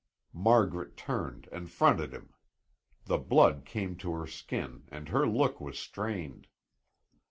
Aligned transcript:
Margaret 0.33 0.97
turned 0.97 1.47
and 1.51 1.69
fronted 1.69 2.11
him. 2.11 2.33
The 3.05 3.19
blood 3.19 3.65
came 3.65 3.95
to 3.97 4.13
her 4.13 4.25
skin 4.25 4.85
and 4.91 5.09
her 5.09 5.27
look 5.27 5.61
was 5.61 5.77
strained. 5.77 6.47